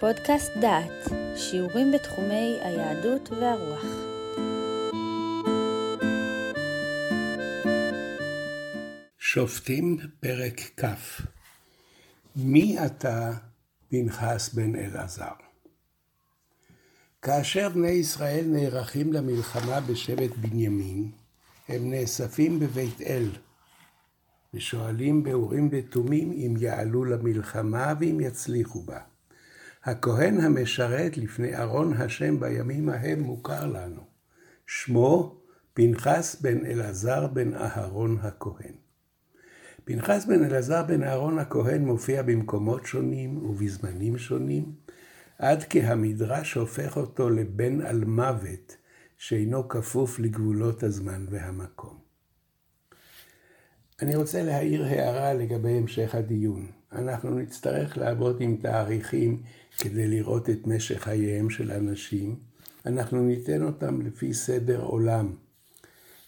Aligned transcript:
פודקאסט 0.00 0.52
דעת, 0.60 1.12
שיעורים 1.36 1.92
בתחומי 1.92 2.58
היהדות 2.62 3.28
והרוח. 3.30 3.84
שופטים 9.18 9.96
פרק 10.20 10.60
כ' 10.76 10.84
מי 12.36 12.78
אתה 12.86 13.32
פנחס 13.88 14.54
בן 14.54 14.74
אלעזר? 14.74 15.32
כאשר 17.22 17.68
בני 17.68 17.90
ישראל 17.90 18.44
נערכים 18.46 19.12
למלחמה 19.12 19.80
בשבט 19.80 20.30
בנימין, 20.36 21.10
הם 21.68 21.90
נאספים 21.90 22.60
בבית 22.60 23.00
אל, 23.00 23.30
ושואלים 24.54 25.22
באורים 25.22 25.68
ותומים 25.72 26.32
אם 26.32 26.54
יעלו 26.58 27.04
למלחמה 27.04 27.94
ואם 28.00 28.20
יצליחו 28.20 28.82
בה. 28.82 29.15
הכהן 29.86 30.40
המשרת 30.40 31.16
לפני 31.16 31.56
ארון 31.56 31.92
השם 31.92 32.40
בימים 32.40 32.88
ההם 32.88 33.20
מוכר 33.20 33.66
לנו. 33.66 34.00
שמו 34.66 35.40
פנחס 35.74 36.40
בן 36.40 36.66
אלעזר 36.66 37.26
בן 37.26 37.54
אהרון 37.54 38.18
הכהן. 38.22 38.74
פנחס 39.84 40.24
בן 40.24 40.44
אלעזר 40.44 40.82
בן 40.82 41.02
אהרון 41.02 41.38
הכהן 41.38 41.84
מופיע 41.84 42.22
במקומות 42.22 42.86
שונים 42.86 43.46
ובזמנים 43.46 44.18
שונים, 44.18 44.72
עד 45.38 45.62
כי 45.62 45.82
המדרש 45.82 46.54
הופך 46.54 46.96
אותו 46.96 47.30
לבן 47.30 47.80
על 47.80 48.04
מוות, 48.04 48.76
שאינו 49.16 49.68
כפוף 49.68 50.18
לגבולות 50.18 50.82
הזמן 50.82 51.26
והמקום. 51.30 51.98
אני 54.02 54.16
רוצה 54.16 54.42
להעיר 54.42 54.84
הערה 54.84 55.34
לגבי 55.34 55.72
המשך 55.72 56.14
הדיון. 56.14 56.66
אנחנו 56.92 57.38
נצטרך 57.38 57.98
לעבוד 57.98 58.36
עם 58.40 58.56
תאריכים 58.56 59.42
כדי 59.78 60.08
לראות 60.08 60.50
את 60.50 60.66
משך 60.66 61.02
חייהם 61.02 61.50
של 61.50 61.72
אנשים. 61.72 62.36
אנחנו 62.86 63.24
ניתן 63.24 63.62
אותם 63.62 64.00
לפי 64.02 64.34
סדר 64.34 64.80
עולם 64.80 65.34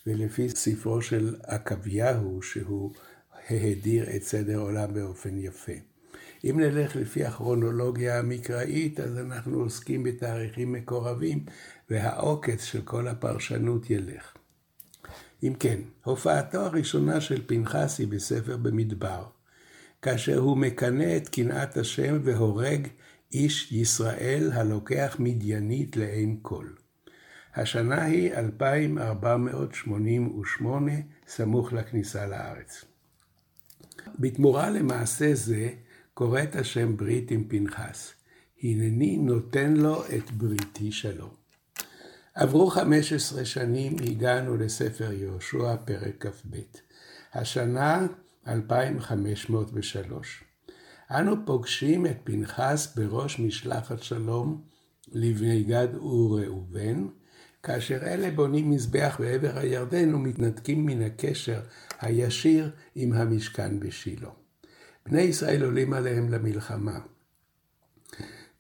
ולפי 0.07 0.49
ספרו 0.49 1.03
של 1.03 1.37
עקביהו, 1.43 2.43
שהוא 2.43 2.93
ההדיר 3.49 4.17
את 4.17 4.23
סדר 4.23 4.59
עולם 4.59 4.95
באופן 4.95 5.39
יפה. 5.39 5.73
אם 6.45 6.61
נלך 6.61 6.97
לפי 6.97 7.25
הכרונולוגיה 7.25 8.19
המקראית, 8.19 9.01
אז 9.01 9.19
אנחנו 9.19 9.61
עוסקים 9.61 10.03
בתאריכים 10.03 10.73
מקורבים, 10.73 11.45
והעוקץ 11.91 12.65
של 12.65 12.83
כל 12.83 13.09
הפרשנות 13.09 13.91
ילך. 13.91 14.35
אם 15.43 15.55
כן, 15.61 15.79
הופעתו 16.05 16.59
הראשונה 16.59 17.21
של 17.21 17.43
פנחס 17.47 17.99
היא 17.99 18.09
בספר 18.09 18.57
במדבר, 18.57 19.25
כאשר 20.03 20.39
הוא 20.39 20.57
מקנא 20.57 21.17
את 21.17 21.29
קנאת 21.29 21.77
השם 21.77 22.19
והורג 22.25 22.89
איש 23.33 23.73
ישראל 23.73 24.53
הלוקח 24.53 25.17
מדיינית 25.19 25.97
לעין 25.97 26.39
כל. 26.43 26.67
השנה 27.55 28.05
היא 28.05 28.35
2488, 28.35 30.93
סמוך 31.29 31.73
לכניסה 31.73 32.27
לארץ. 32.27 32.85
בתמורה 34.19 34.71
למעשה 34.71 35.35
זה, 35.35 35.71
כורת 36.15 36.57
השם 36.57 36.97
ברית 36.97 37.31
עם 37.31 37.45
פנחס. 37.49 38.13
הנני 38.63 39.17
נותן 39.17 39.75
לו 39.75 40.07
את 40.07 40.31
בריתי 40.31 40.93
שלום. 40.93 41.35
עברו 42.35 42.71
15 42.71 43.45
שנים, 43.45 43.97
הגענו 44.07 44.57
לספר 44.57 45.13
יהושע, 45.13 45.77
פרק 45.77 46.27
כ"ב. 46.27 46.57
השנה 47.33 48.07
2503. 48.49 50.48
אנו 51.11 51.47
פוגשים 51.47 52.07
את 52.07 52.17
פנחס 52.25 52.95
בראש 52.97 53.41
משלחת 53.41 54.03
שלום 54.03 54.63
לבני 55.13 55.65
גד 55.65 55.95
וראובן, 55.95 57.07
כאשר 57.63 57.99
אלה 58.03 58.31
בונים 58.31 58.71
מזבח 58.71 59.17
בעבר 59.21 59.59
הירדן 59.59 60.15
ומתנתקים 60.15 60.87
מן 60.87 61.03
הקשר 61.03 61.61
הישיר 62.01 62.71
עם 62.95 63.13
המשכן 63.13 63.81
בשילה. 63.81 64.31
בני 65.07 65.21
ישראל 65.23 65.65
עולים 65.65 65.93
עליהם 65.93 66.29
למלחמה. 66.29 66.99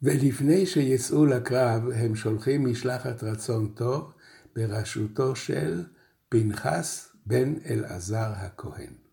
ולפני 0.02 0.66
שיצאו 0.66 1.26
לקרב, 1.26 1.82
הם 1.94 2.14
שולחים 2.14 2.70
משלחת 2.70 3.22
רצון 3.22 3.68
טוב 3.74 4.12
בראשותו 4.56 5.36
של 5.36 5.84
פנחס 6.28 7.12
בן 7.26 7.54
אלעזר 7.70 8.32
הכהן. 8.36 9.07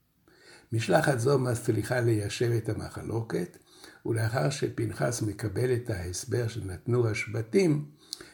משלחת 0.72 1.20
זו 1.20 1.40
מצליחה 1.40 2.00
ליישב 2.00 2.52
את 2.52 2.70
המחלוקת, 2.70 3.58
ולאחר 4.06 4.50
שפנחס 4.50 5.22
מקבל 5.22 5.74
את 5.74 5.90
ההסבר 5.90 6.48
שנתנו 6.48 7.10
השבטים, 7.10 7.86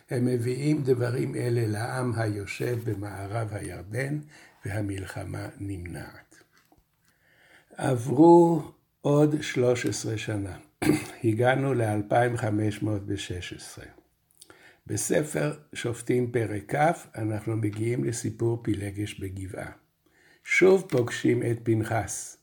הם 0.09 0.25
מביאים 0.25 0.83
דברים 0.83 1.35
אלה 1.35 1.67
לעם 1.67 2.13
היושב 2.15 2.89
במערב 2.89 3.47
הירדן, 3.51 4.19
והמלחמה 4.65 5.49
נמנעת. 5.59 6.35
עברו 7.77 8.71
עוד 9.01 9.41
13 9.41 10.17
שנה. 10.17 10.57
הגענו 11.23 11.73
ל-2516. 11.73 13.83
בספר 14.87 15.53
שופטים 15.73 16.31
פרק 16.31 16.75
כ' 16.75 17.17
אנחנו 17.17 17.57
מגיעים 17.57 18.03
לסיפור 18.03 18.63
פילגש 18.63 19.19
בגבעה. 19.19 19.80
שוב 20.43 20.85
פוגשים 20.89 21.43
את 21.43 21.57
פנחס. 21.63 22.37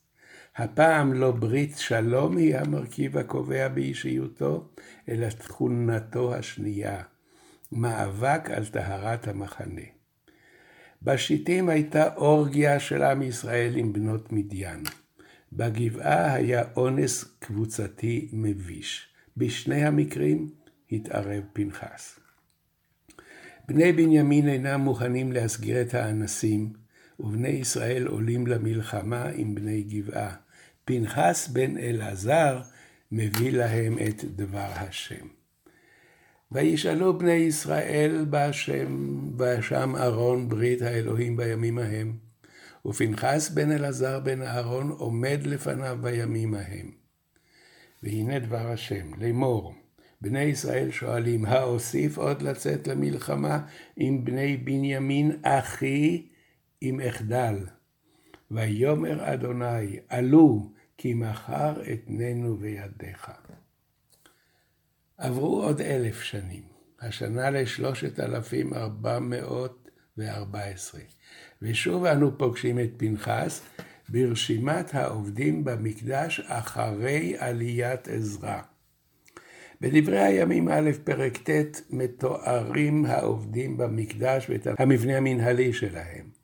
הפעם 0.57 1.13
לא 1.13 1.31
ברית 1.31 1.79
שלום 1.79 2.37
היא 2.37 2.57
המרכיב 2.57 3.19
הקובע 3.19 3.69
באישיותו, 3.69 4.69
אלא 5.09 5.29
תכונתו 5.29 6.35
השנייה, 6.35 7.03
מאבק 7.73 8.51
על 8.51 8.67
טהרת 8.67 9.29
המחנה. 9.29 9.83
בשיטים 11.03 11.69
הייתה 11.69 12.15
אורגיה 12.15 12.81
של 12.81 13.03
עם 13.03 13.23
ישראל 13.23 13.77
עם 13.77 13.93
בנות 13.93 14.33
מדיין. 14.33 14.83
בגבעה 15.53 16.35
היה 16.35 16.65
אונס 16.77 17.25
קבוצתי 17.39 18.29
מביש. 18.33 19.09
בשני 19.37 19.85
המקרים 19.85 20.51
התערב 20.93 21.43
פנחס. 21.53 22.19
בני 23.69 23.93
בנימין 23.93 24.49
אינם 24.49 24.81
מוכנים 24.81 25.33
להסגיר 25.33 25.83
את 25.83 25.95
האנסים, 25.95 26.73
ובני 27.21 27.49
ישראל 27.49 28.07
עולים 28.07 28.47
למלחמה 28.47 29.25
עם 29.35 29.55
בני 29.55 29.83
גבעה. 29.83 30.35
פנחס 30.85 31.49
בן 31.49 31.79
אלעזר 31.79 32.61
מביא 33.13 33.53
להם 33.53 33.99
את 34.09 34.25
דבר 34.25 34.69
השם. 34.75 35.27
וישאלו 36.53 37.19
בני 37.19 37.33
ישראל 37.33 38.25
בהשם, 38.31 39.17
בהשם 39.37 39.97
ארון 39.97 40.49
ברית 40.49 40.83
האלוהים 40.83 41.37
בימים 41.37 41.79
ההם. 41.79 42.17
ופנחס 42.87 43.51
בן 43.51 43.73
אלעזר 43.73 44.21
בן 44.21 44.43
אהרון 44.43 44.91
עומד 44.91 45.39
לפניו 45.45 45.99
בימים 46.01 46.55
ההם. 46.55 46.91
והנה 48.03 48.39
דבר 48.39 48.69
השם, 48.71 49.11
לאמור, 49.21 49.75
בני 50.21 50.43
ישראל 50.43 50.91
שואלים, 50.91 51.45
האוסיף 51.45 52.19
עוד 52.19 52.43
לצאת 52.43 52.89
למלחמה 52.89 53.61
עם 53.97 54.25
בני 54.25 54.57
בנימין 54.57 55.39
אחי 55.43 56.28
אם 56.83 57.01
אחדל. 57.09 57.67
ויאמר 58.51 59.33
אדוני, 59.35 59.99
עלו, 60.09 60.71
כי 60.99 61.15
מחר 61.15 61.73
אתננו 61.93 62.57
בידיך. 62.57 63.31
עברו 65.19 65.63
עוד 65.63 65.81
אלף 65.81 66.23
שנים, 66.23 66.63
השנה 67.01 67.51
לשלושת 67.51 68.21
אלפים 68.21 68.75
ארבע 68.75 69.19
מאות 69.19 69.91
וארבע 70.17 70.61
עשרה. 70.65 71.01
ושוב 71.63 72.05
אנו 72.05 72.39
פוגשים 72.39 72.81
את 72.81 72.91
פנחס 72.97 73.63
ברשימת 74.09 74.95
העובדים 74.95 75.65
במקדש 75.65 76.41
אחרי 76.41 77.37
עליית 77.39 78.09
עזרא. 78.09 78.61
בדברי 79.81 80.19
הימים 80.19 80.69
א', 80.69 80.91
פרק 81.05 81.51
ט', 81.51 81.81
מתוארים 81.91 83.05
העובדים 83.05 83.77
במקדש 83.77 84.51
ואת 84.51 84.81
המבנה 84.81 85.17
המנהלי 85.17 85.73
שלהם. 85.73 86.38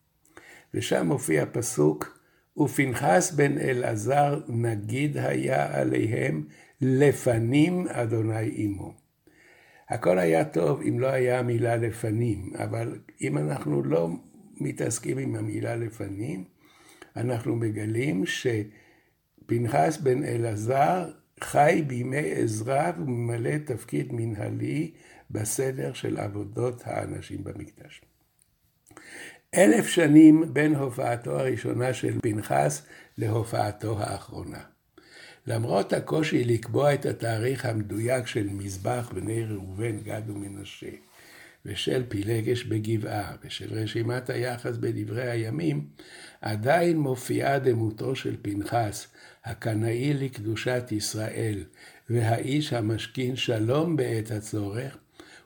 ושם 0.75 1.07
מופיע 1.07 1.45
פסוק, 1.53 2.19
ופנחס 2.59 3.33
בן 3.33 3.59
אלעזר 3.59 4.41
נגיד 4.49 5.17
היה 5.17 5.81
עליהם 5.81 6.45
לפנים 6.81 7.89
אדוני 7.89 8.51
עמו. 8.55 8.95
הכל 9.89 10.19
היה 10.19 10.45
טוב 10.45 10.81
אם 10.89 11.01
לא 11.01 11.07
היה 11.07 11.39
המילה 11.39 11.77
לפנים, 11.77 12.53
אבל 12.57 12.99
אם 13.21 13.39
אנחנו 13.39 13.83
לא 13.83 14.09
מתעסקים 14.61 15.19
עם 15.19 15.37
המילה 15.37 15.77
לפנים, 15.77 16.45
אנחנו 17.17 17.57
מגלים 17.57 18.25
שפנחס 18.27 19.97
בן 19.97 20.25
אלעזר 20.25 21.11
חי 21.41 21.85
בימי 21.87 22.33
עזרא 22.33 22.93
וממלא 22.99 23.59
תפקיד 23.59 24.13
מנהלי 24.13 24.93
בסדר 25.31 25.93
של 25.93 26.17
עבודות 26.17 26.83
האנשים 26.85 27.45
במקדש. 27.45 28.14
אלף 29.57 29.89
שנים 29.89 30.45
בין 30.53 30.75
הופעתו 30.75 31.39
הראשונה 31.39 31.93
של 31.93 32.21
פנחס 32.23 32.83
להופעתו 33.19 34.01
האחרונה. 34.01 34.61
למרות 35.47 35.93
הקושי 35.93 36.45
לקבוע 36.45 36.95
את 36.95 37.07
התאריך 37.07 37.65
המדויק 37.65 38.27
של 38.27 38.49
מזבח 38.51 39.11
בני 39.15 39.45
ראובן, 39.45 39.99
גד 39.99 40.23
ומנשה, 40.29 40.91
ושל 41.67 42.03
פילגש 42.09 42.65
בגבעה, 42.65 43.33
ושל 43.45 43.75
רשימת 43.75 44.31
היחס 44.31 44.77
בדברי 44.77 45.31
הימים, 45.31 45.87
עדיין 46.41 46.99
מופיעה 46.99 47.59
דמותו 47.59 48.17
של 48.17 48.37
פנחס, 48.43 49.07
הקנאי 49.45 50.15
לקדושת 50.15 50.85
ישראל, 50.91 51.65
והאיש 52.11 52.73
המשכין 52.73 53.37
שלום 53.37 53.97
בעת 53.97 54.31
הצורך, 54.31 54.97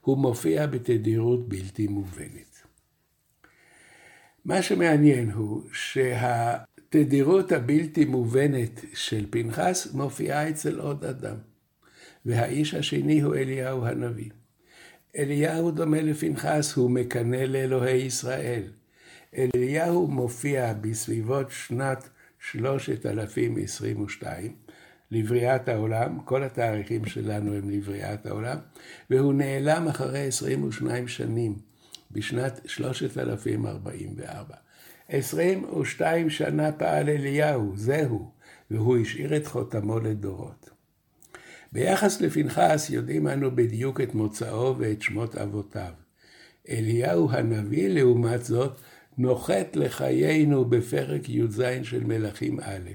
הוא 0.00 0.18
מופיע 0.18 0.66
בתדירות 0.66 1.48
בלתי 1.48 1.86
מובנת. 1.86 2.47
מה 4.48 4.62
שמעניין 4.62 5.30
הוא 5.30 5.62
שהתדירות 5.72 7.52
הבלתי 7.52 8.04
מובנת 8.04 8.84
של 8.94 9.26
פנחס 9.30 9.94
מופיעה 9.94 10.48
אצל 10.48 10.80
עוד 10.80 11.04
אדם, 11.04 11.36
והאיש 12.26 12.74
השני 12.74 13.20
הוא 13.20 13.34
אליהו 13.34 13.86
הנביא. 13.86 14.30
אליהו 15.16 15.70
דומה 15.70 16.00
לפנחס, 16.00 16.76
הוא 16.76 16.90
מקנא 16.90 17.36
לאלוהי 17.36 18.00
ישראל. 18.00 18.62
אליהו 19.36 20.06
מופיע 20.06 20.72
בסביבות 20.80 21.50
שנת 21.50 22.08
3022 22.40 24.54
לבריאת 25.10 25.68
העולם, 25.68 26.18
כל 26.24 26.42
התאריכים 26.42 27.04
שלנו 27.04 27.54
הם 27.54 27.70
לבריאת 27.70 28.26
העולם, 28.26 28.56
והוא 29.10 29.34
נעלם 29.34 29.88
אחרי 29.88 30.26
22 30.26 31.08
שנים, 31.08 31.67
בשנת 32.10 32.60
3044. 32.66 34.54
22 35.08 36.30
שנה 36.30 36.72
פעל 36.72 37.08
אליהו, 37.08 37.72
זהו, 37.76 38.30
והוא 38.70 38.98
השאיר 38.98 39.36
את 39.36 39.46
חותמו 39.46 40.00
לדורות. 40.00 40.70
ביחס 41.72 42.20
לפנחס 42.20 42.90
יודעים 42.90 43.28
אנו 43.28 43.56
בדיוק 43.56 44.00
את 44.00 44.14
מוצאו 44.14 44.78
ואת 44.78 45.02
שמות 45.02 45.34
אבותיו. 45.34 45.92
אליהו 46.68 47.30
הנביא, 47.30 47.88
לעומת 47.88 48.44
זאת, 48.44 48.80
נוחת 49.18 49.76
לחיינו 49.76 50.64
בפרק 50.64 51.28
י"ז 51.28 51.62
של 51.82 52.04
מלכים 52.04 52.60
א'. 52.60 52.90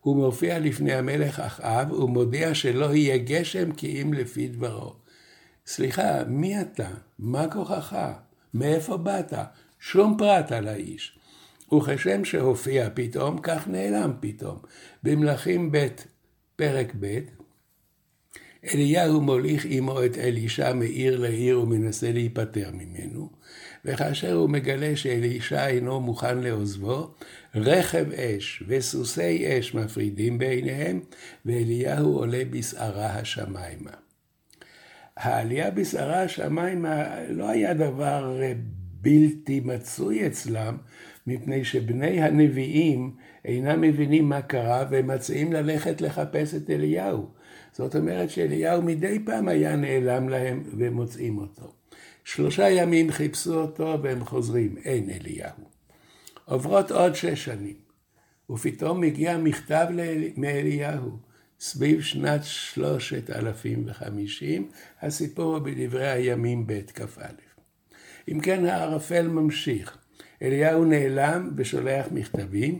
הוא 0.00 0.16
מופיע 0.16 0.58
לפני 0.58 0.92
המלך 0.92 1.40
אחאב 1.40 1.92
ומודיע 1.92 2.54
שלא 2.54 2.94
יהיה 2.94 3.18
גשם 3.18 3.72
כי 3.72 4.02
אם 4.02 4.12
לפי 4.12 4.48
דברו. 4.48 4.94
סליחה, 5.68 6.24
מי 6.24 6.60
אתה? 6.60 6.88
מה 7.18 7.50
כוחך? 7.50 7.96
מאיפה 8.54 8.96
באת? 8.96 9.32
שום 9.80 10.16
פרט 10.18 10.52
על 10.52 10.68
האיש. 10.68 11.18
וכשם 11.72 12.24
שהופיע 12.24 12.88
פתאום, 12.94 13.38
כך 13.42 13.68
נעלם 13.68 14.12
פתאום. 14.20 14.58
במלכים 15.02 15.72
ב', 15.72 15.86
פרק 16.56 16.92
ב', 17.00 17.18
אליהו 18.74 19.20
מוליך 19.20 19.66
עמו 19.68 20.04
את 20.04 20.18
אלישע 20.18 20.72
מעיר 20.72 21.20
לעיר 21.20 21.60
ומנסה 21.60 22.12
להיפטר 22.12 22.70
ממנו, 22.72 23.30
וכאשר 23.84 24.32
הוא 24.32 24.50
מגלה 24.50 24.96
שאלישע 24.96 25.66
אינו 25.66 26.00
מוכן 26.00 26.38
לעוזבו, 26.38 27.14
רכב 27.54 28.06
אש 28.12 28.62
וסוסי 28.66 29.58
אש 29.58 29.74
מפרידים 29.74 30.38
בעיניהם, 30.38 31.00
ואליהו 31.46 32.18
עולה 32.18 32.42
בסערה 32.50 33.06
השמיימה. 33.06 34.07
העלייה 35.18 35.70
בסערה 35.70 36.22
השמיימה 36.22 37.06
לא 37.28 37.48
היה 37.48 37.74
דבר 37.74 38.40
בלתי 39.00 39.60
מצוי 39.60 40.26
אצלם, 40.26 40.76
מפני 41.26 41.64
שבני 41.64 42.22
הנביאים 42.22 43.12
אינם 43.44 43.80
מבינים 43.80 44.28
מה 44.28 44.42
קרה 44.42 44.84
והם 44.90 45.06
מציעים 45.06 45.52
ללכת 45.52 46.00
לחפש 46.00 46.54
את 46.54 46.70
אליהו. 46.70 47.26
זאת 47.72 47.96
אומרת 47.96 48.30
שאליהו 48.30 48.82
מדי 48.82 49.18
פעם 49.24 49.48
היה 49.48 49.76
נעלם 49.76 50.28
להם 50.28 50.62
ומוצאים 50.76 51.38
אותו. 51.38 51.72
שלושה 52.24 52.70
ימים 52.70 53.10
חיפשו 53.10 53.54
אותו 53.54 53.96
והם 54.02 54.24
חוזרים, 54.24 54.76
אין 54.84 55.10
אליהו. 55.10 55.68
עוברות 56.44 56.90
עוד 56.90 57.14
שש 57.14 57.44
שנים, 57.44 57.76
ופתאום 58.50 59.00
מגיע 59.00 59.38
מכתב 59.38 59.86
מאליהו, 60.36 61.27
סביב 61.60 62.02
שנת 62.02 62.44
שלושת 62.44 63.30
אלפים 63.30 63.84
וחמישים, 63.86 64.70
הסיפור 65.02 65.56
הוא 65.56 65.64
בדברי 65.64 66.08
הימים 66.08 66.66
ב' 66.66 66.80
כ"א. 66.94 67.26
אם 68.28 68.40
כן 68.40 68.64
הערפל 68.64 69.28
ממשיך, 69.28 69.98
אליהו 70.42 70.84
נעלם 70.84 71.50
ושולח 71.56 72.06
מכתבים, 72.12 72.78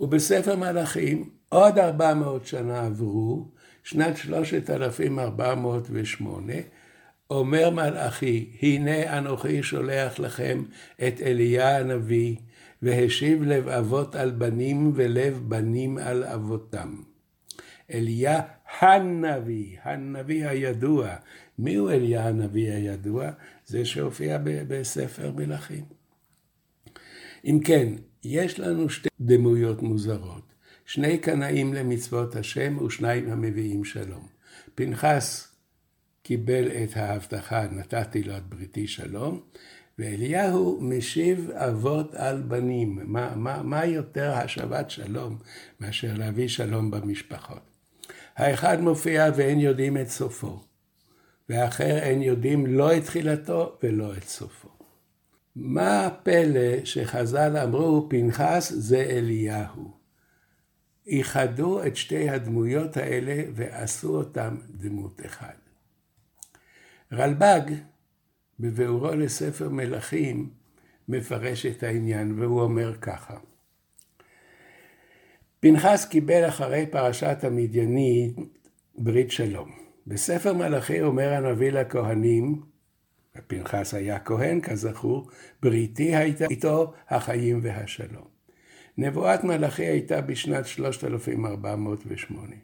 ובספר 0.00 0.56
מלאכים 0.56 1.30
עוד 1.48 1.78
ארבע 1.78 2.14
מאות 2.14 2.46
שנה 2.46 2.86
עברו, 2.86 3.48
שנת 3.84 4.16
שלושת 4.16 4.70
אלפים 4.70 5.18
ארבע 5.18 5.54
מאות 5.54 5.88
ושמונה, 5.90 6.60
אומר 7.30 7.70
מלאכי, 7.70 8.50
הנה 8.62 9.18
אנוכי 9.18 9.62
שולח 9.62 10.18
לכם 10.18 10.62
את 11.08 11.20
אליה 11.22 11.78
הנביא, 11.78 12.36
והשיב 12.82 13.42
לב 13.42 13.68
אבות 13.68 14.14
על 14.14 14.30
בנים 14.30 14.92
ולב 14.94 15.40
בנים 15.48 15.98
על 15.98 16.24
אבותם. 16.24 17.11
אליה 17.92 18.40
הנביא, 18.80 19.76
הנביא 19.82 20.46
הידוע. 20.46 21.14
מיהו 21.58 21.90
אליה 21.90 22.28
הנביא 22.28 22.72
הידוע? 22.72 23.30
זה 23.66 23.84
שהופיע 23.84 24.38
בספר 24.42 25.32
מלכים. 25.32 25.84
אם 27.44 27.60
כן, 27.64 27.88
יש 28.24 28.60
לנו 28.60 28.88
שתי 28.88 29.08
דמויות 29.20 29.82
מוזרות, 29.82 30.52
שני 30.84 31.18
קנאים 31.18 31.74
למצוות 31.74 32.36
השם 32.36 32.78
ושניים 32.84 33.30
המביאים 33.30 33.84
שלום. 33.84 34.26
פנחס 34.74 35.54
קיבל 36.22 36.68
את 36.68 36.96
ההבטחה, 36.96 37.66
נתתי 37.70 38.22
לו 38.22 38.36
את 38.36 38.46
בריתי 38.46 38.86
שלום, 38.86 39.40
ואליהו 39.98 40.80
משיב 40.82 41.50
אבות 41.50 42.14
על 42.14 42.42
בנים. 42.42 42.98
מה, 43.02 43.36
מה, 43.36 43.62
מה 43.62 43.86
יותר 43.86 44.32
השבת 44.32 44.90
שלום 44.90 45.38
מאשר 45.80 46.14
להביא 46.16 46.48
שלום 46.48 46.90
במשפחות? 46.90 47.71
האחד 48.36 48.80
מופיע 48.80 49.30
ואין 49.36 49.60
יודעים 49.60 49.96
את 49.96 50.08
סופו, 50.08 50.60
והאחר 51.48 51.98
אין 51.98 52.22
יודעים 52.22 52.66
לא 52.66 52.96
את 52.96 53.04
תחילתו 53.04 53.78
ולא 53.82 54.16
את 54.16 54.24
סופו. 54.24 54.68
מה 55.56 56.06
הפלא 56.06 56.84
שחז"ל 56.84 57.56
אמרו 57.56 58.06
פנחס 58.10 58.72
זה 58.76 59.06
אליהו? 59.10 60.02
איחדו 61.06 61.86
את 61.86 61.96
שתי 61.96 62.28
הדמויות 62.28 62.96
האלה 62.96 63.42
ועשו 63.54 64.16
אותם 64.16 64.56
דמות 64.70 65.20
אחד. 65.26 65.54
רלב"ג, 67.12 67.72
בביאורו 68.60 69.14
לספר 69.14 69.68
מלכים, 69.68 70.50
מפרש 71.08 71.66
את 71.66 71.82
העניין, 71.82 72.40
והוא 72.40 72.62
אומר 72.62 72.96
ככה: 72.96 73.36
פנחס 75.64 76.04
קיבל 76.04 76.48
אחרי 76.48 76.86
פרשת 76.90 77.38
המדיינית 77.42 78.36
ברית 78.98 79.30
שלום. 79.30 79.70
בספר 80.06 80.52
מלאכי 80.52 81.02
אומר 81.02 81.32
הנביא 81.32 81.70
לכהנים, 81.70 82.62
ופנחס 83.36 83.94
היה 83.94 84.18
כהן 84.18 84.60
כזכור, 84.60 85.28
בריתי 85.62 86.16
הייתה 86.16 86.46
איתו 86.50 86.92
החיים 87.08 87.60
והשלום. 87.62 88.24
נבואת 88.98 89.44
מלאכי 89.44 89.84
הייתה 89.84 90.20
בשנת 90.20 90.66
3408. 90.66 92.56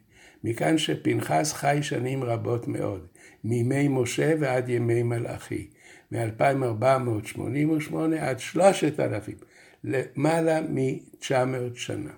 מכאן 0.43 0.77
שפנחס 0.77 1.53
חי 1.53 1.79
שנים 1.81 2.23
רבות 2.23 2.67
מאוד, 2.67 3.07
מימי 3.43 3.87
משה 3.87 4.33
ועד 4.39 4.69
ימי 4.69 5.03
מלאכי, 5.03 5.69
מ-2488 6.11 7.95
עד 8.19 8.39
3000, 8.39 9.35
למעלה 9.83 10.61
מ-900 10.61 11.75
שנה. 11.75 12.11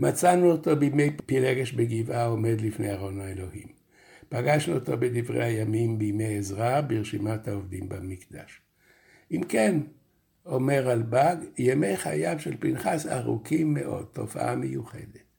מצאנו 0.00 0.50
אותו 0.50 0.76
בימי 0.76 1.10
פילגש 1.26 1.72
בגבעה 1.72 2.26
עומד 2.26 2.60
לפני 2.60 2.92
ארון 2.92 3.20
האלוהים. 3.20 3.68
פגשנו 4.28 4.74
אותו 4.74 4.92
בדברי 4.98 5.44
הימים 5.44 5.98
בימי 5.98 6.38
עזרא 6.38 6.80
ברשימת 6.80 7.48
העובדים 7.48 7.88
במקדש. 7.88 8.60
אם 9.32 9.42
כן, 9.48 9.76
אומר 10.46 10.82
רלב"ג, 10.84 11.36
ימי 11.58 11.96
חייו 11.96 12.36
של 12.38 12.56
פנחס 12.60 13.06
ארוכים 13.06 13.74
מאוד, 13.74 14.06
תופעה 14.12 14.56
מיוחדת. 14.56 15.30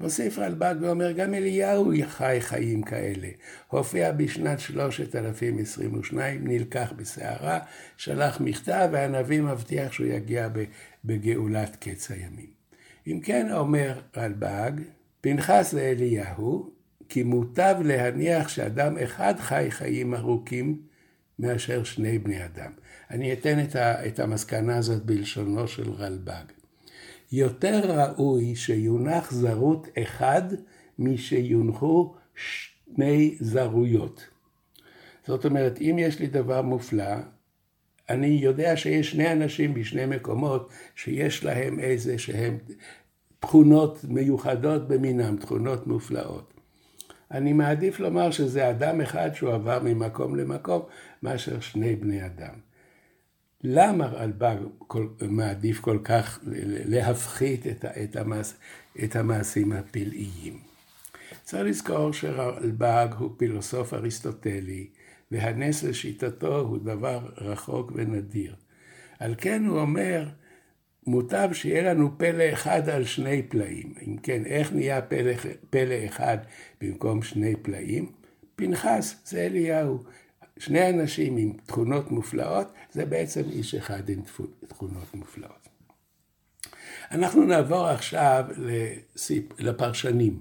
מוסיף 0.00 0.38
רלב"ג 0.38 0.74
ואומר, 0.80 1.12
גם 1.12 1.34
אליהו 1.34 1.92
חי 2.06 2.36
חיים 2.40 2.82
כאלה. 2.82 3.28
הופיע 3.68 4.12
בשנת 4.12 4.60
3022, 4.60 6.46
נלקח 6.46 6.92
בסערה, 6.96 7.58
שלח 7.96 8.40
מכתב, 8.40 8.88
והנביא 8.92 9.42
מבטיח 9.42 9.92
שהוא 9.92 10.06
יגיע 10.06 10.48
בגאולת 11.04 11.76
קץ 11.76 12.10
הימים. 12.10 12.61
אם 13.06 13.20
כן, 13.20 13.52
אומר 13.52 14.00
רלב"ג, 14.16 14.70
פנחס 15.20 15.72
לאליהו, 15.72 16.70
כי 17.08 17.22
מוטב 17.22 17.76
להניח 17.84 18.48
שאדם 18.48 18.98
אחד 18.98 19.34
חי 19.38 19.66
חיים 19.70 20.14
ארוכים 20.14 20.82
מאשר 21.38 21.84
שני 21.84 22.18
בני 22.18 22.44
אדם. 22.44 22.72
אני 23.10 23.32
אתן 23.32 23.58
את 23.76 24.18
המסקנה 24.18 24.76
הזאת 24.76 25.02
בלשונו 25.02 25.68
של 25.68 25.90
רלב"ג. 25.90 26.44
יותר 27.32 27.80
ראוי 27.84 28.56
שיונח 28.56 29.32
זרות 29.32 29.88
אחד 30.02 30.42
משיונחו 30.98 32.14
שני 32.34 33.36
זרויות. 33.40 34.26
זאת 35.26 35.44
אומרת, 35.44 35.80
אם 35.80 35.96
יש 35.98 36.18
לי 36.18 36.26
דבר 36.26 36.62
מופלא, 36.62 37.14
אני 38.12 38.26
יודע 38.26 38.76
שיש 38.76 39.10
שני 39.10 39.32
אנשים 39.32 39.74
בשני 39.74 40.06
מקומות 40.06 40.70
שיש 40.94 41.44
להם 41.44 41.78
איזה 41.78 42.18
שהם 42.18 42.58
תכונות 43.40 44.04
מיוחדות 44.08 44.88
במינם, 44.88 45.36
תכונות 45.36 45.86
מופלאות. 45.86 46.54
אני 47.30 47.52
מעדיף 47.52 48.00
לומר 48.00 48.30
שזה 48.30 48.70
אדם 48.70 49.00
אחד 49.00 49.30
שהוא 49.34 49.52
עבר 49.52 49.78
ממקום 49.84 50.36
למקום, 50.36 50.82
מאשר 51.22 51.60
שני 51.60 51.96
בני 51.96 52.26
אדם. 52.26 52.54
למה 53.64 54.06
רלב"ג 54.06 54.56
מעדיף 55.20 55.80
כל 55.80 55.98
כך 56.04 56.38
להפחית 56.86 57.66
את, 57.66 57.84
את, 57.84 58.16
המעש, 58.16 58.52
את 59.04 59.16
המעשים 59.16 59.72
הפלאיים? 59.72 60.58
צריך 61.42 61.64
לזכור 61.64 62.12
שרלב"ג 62.12 63.08
הוא 63.18 63.30
פילוסוף 63.36 63.94
אריסטוטלי, 63.94 64.86
והנס 65.32 65.82
לשיטתו 65.82 66.60
הוא 66.60 66.78
דבר 66.78 67.28
רחוק 67.36 67.92
ונדיר. 67.94 68.54
על 69.18 69.34
כן 69.38 69.64
הוא 69.64 69.78
אומר, 69.80 70.28
מוטב 71.06 71.48
שיהיה 71.52 71.94
לנו 71.94 72.18
פלא 72.18 72.52
אחד 72.52 72.88
על 72.88 73.04
שני 73.04 73.42
פלאים. 73.42 73.94
אם 74.06 74.16
כן, 74.16 74.46
איך 74.46 74.72
נהיה 74.72 75.02
פלא, 75.02 75.32
פלא 75.70 75.94
אחד 76.06 76.38
במקום 76.80 77.22
שני 77.22 77.56
פלאים? 77.56 78.12
פנחס 78.56 79.14
זה 79.24 79.46
אליהו. 79.46 80.02
שני 80.58 80.90
אנשים 80.90 81.36
עם 81.36 81.52
תכונות 81.66 82.10
מופלאות, 82.10 82.72
זה 82.92 83.06
בעצם 83.06 83.42
איש 83.50 83.74
אחד 83.74 84.08
עם 84.08 84.20
תכונות 84.66 85.14
מופלאות. 85.14 85.68
אנחנו 87.10 87.44
נעבור 87.44 87.86
עכשיו 87.86 88.44
לפרשנים, 89.58 90.40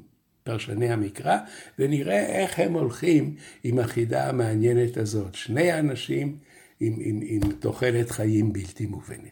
פרשני 0.51 0.89
המקרא, 0.89 1.37
ונראה 1.79 2.25
איך 2.25 2.59
הם 2.59 2.73
הולכים 2.73 3.35
עם 3.63 3.79
החידה 3.79 4.29
המעניינת 4.29 4.97
הזאת. 4.97 5.35
שני 5.35 5.79
אנשים 5.79 6.37
עם, 6.79 6.93
עם, 6.99 7.19
עם 7.23 7.51
תוחלת 7.51 8.11
חיים 8.11 8.53
בלתי 8.53 8.85
מובנת. 8.85 9.31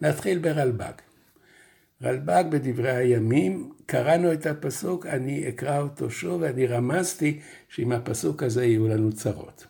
נתחיל 0.00 0.38
ברלב"ג. 0.38 0.92
רלב"ג 2.02 2.44
בדברי 2.50 2.90
הימים, 2.90 3.72
קראנו 3.86 4.32
את 4.32 4.46
הפסוק, 4.46 5.06
אני 5.06 5.48
אקרא 5.48 5.80
אותו 5.80 6.10
שוב, 6.10 6.40
ואני 6.40 6.66
רמזתי 6.66 7.40
שעם 7.68 7.92
הפסוק 7.92 8.42
הזה 8.42 8.64
יהיו 8.64 8.88
לנו 8.88 9.12
צרות. 9.12 9.66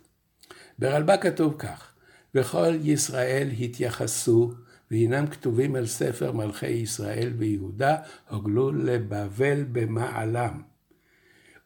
ברלב"ג 0.79 1.17
כתוב 1.21 1.55
כך, 1.59 1.93
וכל 2.35 2.75
ישראל 2.83 3.49
התייחסו, 3.61 4.53
והנם 4.91 5.27
כתובים 5.27 5.75
על 5.75 5.87
ספר 5.87 6.33
מלכי 6.33 6.67
ישראל 6.67 7.33
ויהודה, 7.39 7.97
הוגלו 8.31 8.73
לבבל 8.73 9.65
במעלם. 9.73 10.70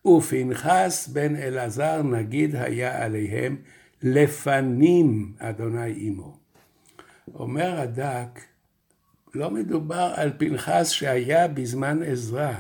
ופנחס 0.07 1.09
בן 1.09 1.37
אלעזר 1.37 2.03
נגיד 2.03 2.57
היה 2.57 3.05
עליהם 3.05 3.57
לפנים 4.03 5.33
אדוני 5.39 5.95
עמו. 5.97 6.37
אומר 7.35 7.81
הדק, 7.81 8.41
לא 9.35 9.51
מדובר 9.51 10.13
על 10.17 10.33
פנחס 10.39 10.91
שהיה 10.91 11.49
בזמן 11.49 12.03
עזרא, 12.03 12.53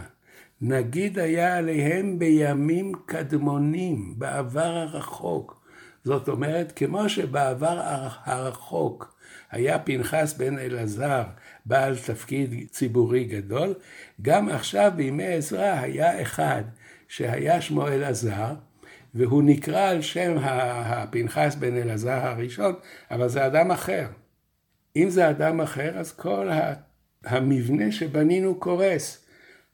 נגיד 0.60 1.18
היה 1.18 1.56
עליהם 1.56 2.18
בימים 2.18 2.92
קדמונים, 3.06 4.14
בעבר 4.18 4.76
הרחוק. 4.76 5.64
זאת 6.04 6.28
אומרת, 6.28 6.72
כמו 6.76 7.08
שבעבר 7.08 7.80
הרחוק 8.24 9.14
היה 9.50 9.78
פנחס 9.78 10.34
בן 10.36 10.58
אלעזר 10.58 11.22
בעל 11.66 11.96
תפקיד 11.96 12.68
ציבורי 12.70 13.24
גדול, 13.24 13.74
גם 14.22 14.48
עכשיו 14.48 14.92
בימי 14.96 15.26
עזרא 15.26 15.80
היה 15.80 16.22
אחד 16.22 16.62
שהיה 17.08 17.60
שמו 17.60 17.88
אלעזר, 17.88 18.54
והוא 19.14 19.42
נקרא 19.42 19.88
על 19.88 20.02
שם 20.02 20.36
הפנחס 20.40 21.54
בן 21.54 21.76
אלעזר 21.76 22.26
הראשון, 22.26 22.74
אבל 23.10 23.28
זה 23.28 23.46
אדם 23.46 23.70
אחר. 23.70 24.06
אם 24.96 25.10
זה 25.10 25.30
אדם 25.30 25.60
אחר, 25.60 25.98
אז 25.98 26.12
כל 26.12 26.48
המבנה 27.24 27.92
שבנינו 27.92 28.54
קורס. 28.54 29.26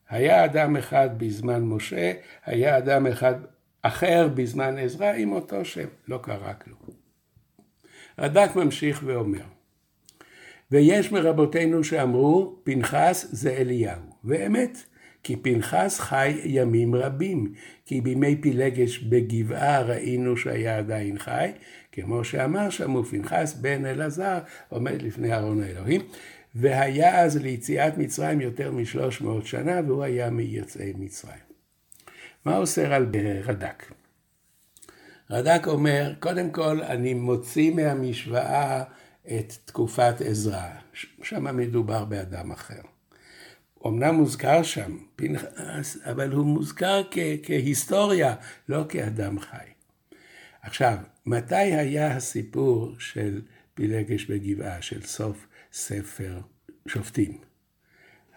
היה 0.09 0.45
אדם 0.45 0.77
אחד 0.77 1.19
בזמן 1.19 1.63
משה, 1.63 2.13
היה 2.45 2.79
אדם 2.79 3.07
אחד 3.07 3.35
אחר 3.83 4.29
בזמן 4.35 4.79
עזרא 4.79 5.13
עם 5.13 5.33
אותו 5.33 5.65
שם, 5.65 5.87
לא 6.09 6.19
קרה 6.23 6.55
כלום. 6.55 6.79
רד"ק 8.19 8.57
ממשיך 8.57 9.03
ואומר, 9.07 9.45
ויש 10.71 11.13
מרבותינו 11.13 11.85
שאמרו, 11.85 12.61
פנחס 12.65 13.27
זה 13.31 13.51
אליהו, 13.51 14.03
ואמת, 14.25 14.79
כי 15.23 15.37
פנחס 15.37 16.01
חי 16.01 16.41
ימים 16.45 16.95
רבים, 16.95 17.53
כי 17.87 18.01
בימי 18.01 18.37
פילגש 18.37 18.99
בגבעה 18.99 19.83
ראינו 19.83 20.37
שהיה 20.37 20.79
עדיין 20.79 21.19
חי, 21.19 21.51
כמו 21.93 22.25
שאמר 22.25 22.71
שם, 22.71 22.95
ופנחס 22.95 23.55
בן 23.55 23.87
אלעזר 23.87 24.39
עומד 24.69 25.03
לפני 25.03 25.35
ארון 25.35 25.63
האלוהים, 25.63 26.01
והיה 26.55 27.21
אז 27.21 27.37
ליציאת 27.37 27.99
מצרים 27.99 28.41
יותר 28.41 28.73
משלוש 28.73 29.21
מאות 29.21 29.47
שנה, 29.47 29.81
והוא 29.87 30.03
היה 30.03 30.31
מיוצאי 30.31 30.93
מצרים. 30.99 31.51
מה 32.45 32.57
עושה 32.57 32.99
רד"ק? 33.45 33.93
רד"ק 35.31 35.67
אומר, 35.67 36.13
קודם 36.21 36.51
כל 36.51 36.83
אני 36.83 37.15
מוציא 37.15 37.75
מהמשוואה 37.75 38.83
את 39.27 39.53
תקופת 39.65 40.15
עזרא, 40.21 40.69
שם 41.23 41.57
מדובר 41.57 42.05
באדם 42.05 42.51
אחר. 42.51 42.90
אמנם 43.87 44.15
מוזכר 44.15 44.63
שם 44.63 44.97
פנחס, 45.17 45.97
אבל 46.05 46.33
הוא 46.33 46.47
מוזכר 46.47 47.03
כ- 47.11 47.19
כהיסטוריה, 47.43 48.35
לא 48.69 48.85
כאדם 48.89 49.41
חי. 49.41 49.57
עכשיו, 50.63 50.97
מתי 51.27 51.55
היה 51.55 52.17
הסיפור 52.17 52.95
של 52.99 53.41
פילגש 53.75 54.25
בגבעה, 54.25 54.83
של 54.83 55.03
סוף 55.03 55.47
ספר 55.73 56.41
שופטים? 56.89 57.39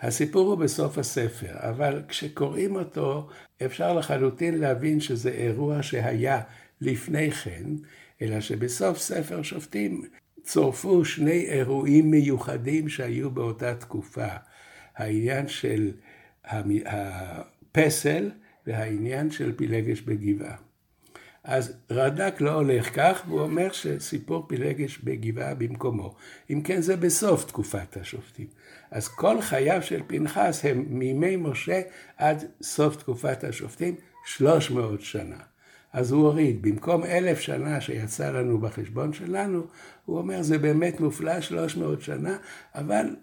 הסיפור 0.02 0.48
הוא 0.48 0.58
בסוף 0.58 0.98
הספר, 0.98 1.54
אבל 1.70 2.02
כשקוראים 2.08 2.76
אותו 2.76 3.30
אפשר 3.66 3.94
לחלוטין 3.94 4.60
להבין 4.60 5.00
שזה 5.00 5.30
אירוע 5.30 5.84
שהיה 5.84 6.42
לפני 6.82 7.32
כן, 7.32 7.64
אלא 8.22 8.42
שבסוף 8.42 8.98
ספר 8.98 9.42
שופטים 9.42 10.04
צורפו 10.44 11.06
שני 11.06 11.46
אירועים 11.50 12.12
מיוחדים 12.12 12.90
שהיו 12.90 13.32
באותה 13.32 13.76
תקופה. 13.76 14.28
העניין 14.96 15.48
של 15.48 15.92
הפסל 16.86 18.32
והעניין 18.68 19.32
של 19.32 19.56
פילגש 19.56 20.02
בגבעה. 20.02 20.56
אז 21.44 21.74
רד"ק 21.92 22.42
לא 22.42 22.54
הולך 22.54 22.90
כך, 22.96 23.24
והוא 23.28 23.42
אומר 23.42 23.72
שסיפור 23.72 24.48
פילגש 24.48 24.98
בגבעה 25.04 25.56
במקומו. 25.56 26.16
אם 26.50 26.62
כן, 26.62 26.82
זה 26.82 26.96
בסוף 26.96 27.46
תקופת 27.46 27.98
השופטים. 27.98 28.48
אז 28.92 29.08
כל 29.08 29.42
חייו 29.42 29.82
של 29.82 30.02
פנחס 30.08 30.66
הם 30.66 30.86
מימי 30.88 31.36
משה 31.36 31.82
עד 32.18 32.44
סוף 32.62 32.96
תקופת 32.96 33.44
השופטים, 33.44 33.96
300 34.26 35.02
שנה. 35.02 35.38
אז 35.94 36.12
הוא 36.12 36.26
הוריד, 36.28 36.62
במקום 36.62 37.04
אלף 37.04 37.40
שנה 37.40 37.82
שיצא 37.82 38.32
לנו 38.32 38.58
בחשבון 38.58 39.14
שלנו, 39.14 39.68
הוא 40.06 40.18
אומר, 40.18 40.42
זה 40.42 40.58
באמת 40.58 41.00
מופלא 41.00 41.42
300 41.42 42.02
שנה, 42.02 42.38
אבל 42.76 43.16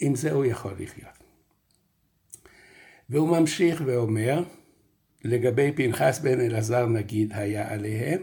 עם 0.00 0.14
זה 0.14 0.32
הוא 0.32 0.44
יכול 0.44 0.74
לחיות. 0.78 1.16
והוא 3.10 3.38
ממשיך 3.38 3.82
ואומר, 3.86 4.42
לגבי 5.24 5.72
פנחס 5.72 6.18
בן 6.18 6.40
אלעזר 6.40 6.86
נגיד 6.86 7.32
היה 7.34 7.72
עליהם, 7.72 8.22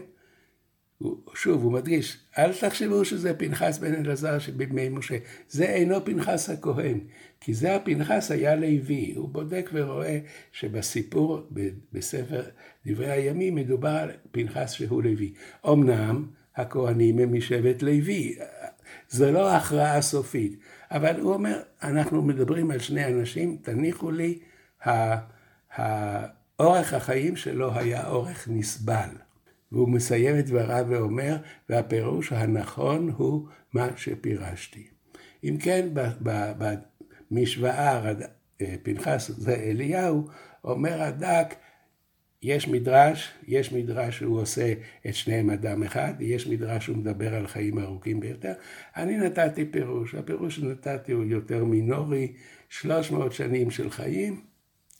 שוב, 1.34 1.62
הוא 1.62 1.72
מדגיש, 1.72 2.18
אל 2.38 2.52
תחשבו 2.52 3.04
שזה 3.04 3.34
פנחס 3.34 3.78
בן 3.78 3.94
אלעזר 3.94 4.38
שבימי 4.38 4.88
משה, 4.88 5.16
זה 5.48 5.64
אינו 5.64 6.04
פנחס 6.04 6.50
הכהן, 6.50 7.00
כי 7.40 7.54
זה 7.54 7.76
הפנחס 7.76 8.30
היה 8.30 8.54
לוי, 8.54 9.12
הוא 9.16 9.28
בודק 9.28 9.70
ורואה 9.72 10.18
שבסיפור 10.52 11.40
בספר 11.92 12.42
דברי 12.86 13.10
הימים 13.10 13.54
מדובר 13.54 13.88
על 13.88 14.10
פנחס 14.30 14.72
שהוא 14.72 15.02
לוי. 15.02 15.32
אמנם 15.68 16.26
הכהנים 16.56 17.18
הם 17.18 17.32
משבט 17.32 17.82
לוי, 17.82 18.36
זה 19.08 19.30
לא 19.30 19.54
הכרעה 19.54 20.02
סופית, 20.02 20.58
אבל 20.94 21.20
הוא 21.20 21.34
אומר, 21.34 21.62
אנחנו 21.82 22.22
מדברים 22.22 22.70
על 22.70 22.78
שני 22.78 23.04
אנשים, 23.04 23.56
תניחו 23.62 24.10
לי, 24.10 24.38
אורך 26.58 26.94
החיים 26.94 27.36
שלו 27.36 27.74
היה 27.74 28.06
אורך 28.06 28.48
נסבל. 28.50 29.08
והוא 29.72 29.88
מסיים 29.88 30.38
את 30.38 30.46
דבריו 30.46 30.86
ואומר, 30.88 31.36
והפירוש 31.68 32.32
הנכון 32.32 33.08
הוא 33.16 33.48
מה 33.72 33.88
שפירשתי. 33.96 34.86
אם 35.44 35.56
כן, 35.60 35.88
במשוואה, 37.30 38.12
אה, 38.60 38.74
פנחס 38.82 39.30
זה 39.30 39.54
אליהו, 39.54 40.28
אומר 40.64 41.02
הדק, 41.02 41.54
יש 42.44 42.68
מדרש, 42.68 43.30
יש 43.48 43.72
מדרש 43.72 44.18
שהוא 44.18 44.40
עושה 44.40 44.72
את 45.06 45.14
שניהם 45.14 45.50
אדם 45.50 45.82
אחד, 45.82 46.12
יש 46.20 46.46
מדרש 46.46 46.84
שהוא 46.84 46.96
מדבר 46.96 47.34
על 47.34 47.46
חיים 47.46 47.78
ארוכים 47.78 48.20
ביותר. 48.20 48.52
אני 48.96 49.16
נתתי 49.16 49.64
פירוש, 49.64 50.14
הפירוש 50.14 50.56
שנתתי 50.56 51.12
הוא 51.12 51.24
יותר 51.24 51.64
מינורי, 51.64 52.32
300 52.68 53.32
שנים 53.32 53.70
של 53.70 53.90
חיים, 53.90 54.40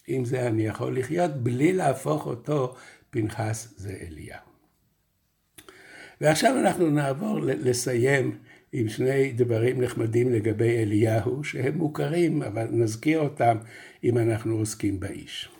עם 0.06 0.24
זה 0.24 0.46
אני 0.46 0.66
יכול 0.66 0.98
לחיות 0.98 1.30
בלי 1.30 1.72
להפוך 1.72 2.26
אותו 2.26 2.74
פנחס 3.10 3.74
זה 3.76 3.96
אליהו. 4.00 4.40
ועכשיו 6.20 6.58
אנחנו 6.60 6.90
נעבור 6.90 7.40
לסיים 7.40 8.38
עם 8.72 8.88
שני 8.88 9.32
דברים 9.32 9.80
נחמדים 9.80 10.32
לגבי 10.32 10.76
אליהו, 10.82 11.44
שהם 11.44 11.78
מוכרים, 11.78 12.42
אבל 12.42 12.66
נזכיר 12.70 13.20
אותם 13.20 13.56
אם 14.04 14.18
אנחנו 14.18 14.56
עוסקים 14.56 15.00
באיש. 15.00 15.53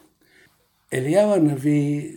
אליהו 0.94 1.34
הנביא 1.34 2.16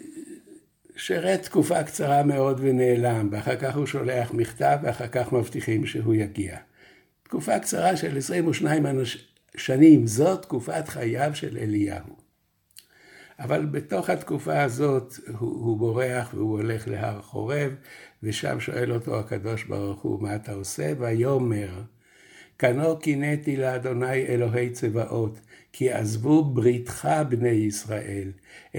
שירת 0.96 1.44
תקופה 1.44 1.84
קצרה 1.84 2.24
מאוד 2.24 2.60
ונעלם, 2.64 3.30
ואחר 3.32 3.56
כך 3.56 3.76
הוא 3.76 3.86
שולח 3.86 4.34
מכתב, 4.34 4.78
ואחר 4.84 5.08
כך 5.08 5.34
מבטיחים 5.34 5.86
שהוא 5.86 6.16
יגיע. 6.16 6.58
תקופה 7.24 7.60
קצרה 7.60 7.98
של 7.98 8.18
22 8.18 8.86
שנים, 9.58 10.08
זאת 10.08 10.42
תקופת 10.42 10.88
חייו 10.88 11.32
של 11.34 11.58
אליהו. 11.58 12.16
אבל 13.40 13.66
בתוך 13.66 14.10
התקופה 14.10 14.64
הזאת 14.64 15.14
הוא, 15.28 15.66
הוא 15.66 15.78
בורח 15.78 16.34
והוא 16.34 16.60
הולך 16.60 16.88
להר 16.88 17.22
חורב, 17.22 17.76
ושם 18.24 18.60
שואל 18.60 18.92
אותו 18.94 19.20
הקדוש 19.20 19.64
ברוך 19.64 20.02
הוא, 20.02 20.22
מה 20.22 20.36
אתה 20.36 20.54
עושה? 20.54 20.94
ויאמר, 21.00 21.82
כנו 22.60 23.00
קינאתי 23.00 23.58
לאדוני 23.58 24.26
אלוהי 24.26 24.70
צבאות, 24.70 25.40
כי 25.74 25.92
עזבו 25.92 26.44
בריתך 26.44 27.10
בני 27.30 27.50
ישראל, 27.50 28.32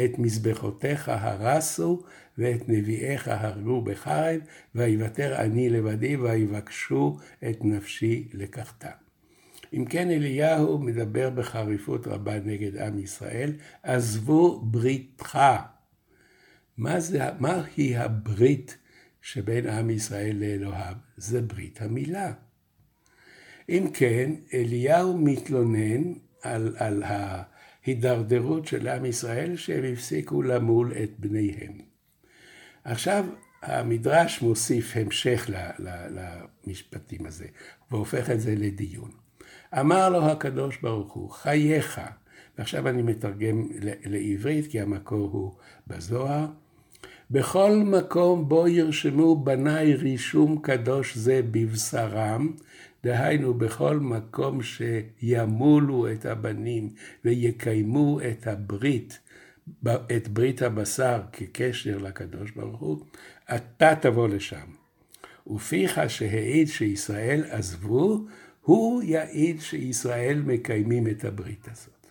את 0.04 0.18
מזבחותיך 0.18 1.08
הרסו, 1.08 2.02
ואת 2.38 2.68
נביאיך 2.68 3.28
הרגו 3.28 3.82
בחרב, 3.82 4.40
ויוותר 4.74 5.36
אני 5.36 5.70
לבדי, 5.70 6.16
ויבקשו 6.16 7.18
את 7.50 7.64
נפשי 7.64 8.28
לקחתה. 8.32 8.90
אם 9.72 9.84
כן 9.84 10.10
אליהו 10.10 10.78
מדבר 10.78 11.30
בחריפות 11.30 12.06
רבה 12.06 12.38
נגד 12.40 12.76
עם 12.76 12.98
ישראל, 12.98 13.52
עזבו 13.82 14.60
בריתך. 14.60 15.38
מה 16.76 17.00
זה, 17.00 17.30
מהי 17.38 17.96
הברית 17.96 18.78
שבין 19.22 19.66
עם 19.66 19.90
ישראל 19.90 20.36
לאלוהיו? 20.36 20.94
זה 21.16 21.40
ברית 21.40 21.82
המילה. 21.82 22.32
אם 23.68 23.86
כן, 23.94 24.32
אליהו 24.54 25.18
מתלונן 25.18 26.12
על, 26.42 26.74
על 26.78 27.02
ההידרדרות 27.02 28.66
של 28.66 28.88
עם 28.88 29.04
ישראל 29.04 29.56
שהם 29.56 29.92
הפסיקו 29.92 30.42
למול 30.42 30.92
את 31.02 31.10
בניהם. 31.18 31.72
עכשיו 32.84 33.24
המדרש 33.62 34.42
מוסיף 34.42 34.96
המשך 34.96 35.50
למשפטים 36.66 37.26
הזה 37.26 37.46
והופך 37.90 38.30
את 38.30 38.40
זה 38.40 38.54
לדיון. 38.56 39.10
אמר 39.80 40.08
לו 40.08 40.24
הקדוש 40.24 40.78
ברוך 40.82 41.12
הוא, 41.12 41.30
חייך, 41.30 42.00
ועכשיו 42.58 42.88
אני 42.88 43.02
מתרגם 43.02 43.68
לעברית 44.04 44.66
כי 44.66 44.80
המקור 44.80 45.30
הוא 45.32 45.52
בזוהר, 45.86 46.46
בכל 47.30 47.76
מקום 47.84 48.48
בו 48.48 48.68
ירשמו 48.68 49.36
בניי 49.36 49.94
רישום 49.94 50.58
קדוש 50.62 51.16
זה 51.16 51.40
בבשרם, 51.50 52.52
דהיינו 53.08 53.54
בכל 53.54 54.00
מקום 54.00 54.58
שימולו 54.62 56.12
את 56.12 56.26
הבנים 56.26 56.90
ויקיימו 57.24 58.20
את 58.20 58.46
הברית, 58.46 59.18
את 59.86 60.28
ברית 60.28 60.62
הבשר 60.62 61.20
כקשר 61.32 61.98
לקדוש 61.98 62.50
ברוך 62.50 62.80
הוא, 62.80 62.98
אתה 63.54 63.94
תבוא 64.00 64.28
לשם. 64.28 64.66
ופיך 65.46 66.00
שהעיד 66.08 66.68
שישראל 66.68 67.44
עזבו, 67.50 68.26
הוא 68.62 69.02
יעיד 69.02 69.60
שישראל 69.60 70.42
מקיימים 70.46 71.08
את 71.08 71.24
הברית 71.24 71.68
הזאת. 71.72 72.06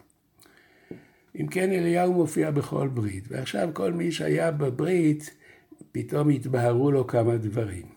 אם 1.40 1.48
כן, 1.48 1.72
אליהו 1.72 2.14
מופיע 2.14 2.52
בכל 2.52 2.88
ברית, 2.88 3.24
ועכשיו 3.28 3.70
כל 3.74 3.94
מי 3.94 4.12
שהיה 4.12 4.52
בברית, 4.52 5.36
פתאום 5.92 6.30
התבהרו 6.30 6.92
לו 6.92 7.08
כמה 7.08 7.38
דברים. 7.38 7.97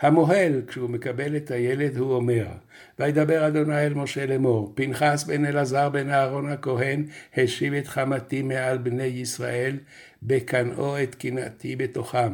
המוהל, 0.00 0.62
כשהוא 0.68 0.90
מקבל 0.90 1.36
את 1.36 1.50
הילד, 1.50 1.96
הוא 1.96 2.12
אומר, 2.12 2.46
וידבר 2.98 3.46
אדוני 3.46 3.86
אל 3.86 3.94
משה 3.94 4.26
לאמור, 4.26 4.72
פנחס 4.74 5.24
בן 5.24 5.44
אלעזר 5.44 5.88
בן 5.88 6.10
אהרון 6.10 6.48
הכהן, 6.50 7.04
השיב 7.36 7.74
את 7.74 7.86
חמתי 7.86 8.42
מעל 8.42 8.78
בני 8.78 9.02
ישראל, 9.02 9.76
בקנאו 10.22 11.02
את 11.02 11.14
קנאתי 11.14 11.76
בתוכם. 11.76 12.32